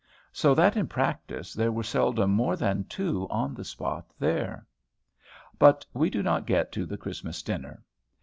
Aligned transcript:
So 0.31 0.55
that, 0.55 0.75
in 0.75 0.87
practice, 0.87 1.53
there 1.53 1.71
were 1.71 1.83
seldom 1.83 2.31
more 2.31 2.55
than 2.55 2.85
two 2.85 3.27
on 3.29 3.53
the 3.53 3.63
spot 3.63 4.07
there. 4.17 4.65
But 5.59 5.85
we 5.93 6.09
do 6.09 6.23
not 6.23 6.47
get 6.47 6.71
to 6.71 6.87
the 6.87 6.97
Christmas 6.97 7.43
dinner. 7.43 7.83